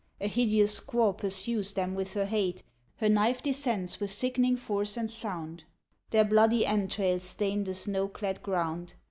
A 0.19 0.27
hideous 0.27 0.79
squaw 0.79 1.15
pursues 1.15 1.73
them 1.73 1.93
with 1.93 2.13
her 2.13 2.25
hate; 2.25 2.63
Her 2.95 3.07
knife 3.07 3.43
descends 3.43 3.99
with 3.99 4.09
sickening 4.09 4.57
force 4.57 4.97
and 4.97 5.11
sound; 5.11 5.63
Their 6.09 6.25
bloody 6.25 6.65
entrails 6.65 7.21
stain 7.21 7.65
the 7.65 7.75
snow 7.75 8.07
clad 8.07 8.41
ground. 8.41 8.95